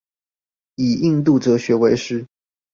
[0.77, 2.25] 以印度哲學為師